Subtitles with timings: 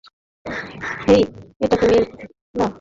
[1.05, 1.21] হেই,
[1.61, 1.97] এটা তুমি
[2.55, 2.67] না?